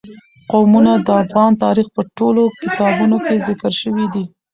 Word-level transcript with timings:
قومونه 0.51 0.91
د 1.05 1.07
افغان 1.23 1.51
تاریخ 1.63 1.87
په 1.95 2.01
ټولو 2.17 2.43
کتابونو 2.61 3.17
کې 3.25 3.43
ذکر 3.47 3.73
شوي 3.83 4.05
دي. 4.13 4.23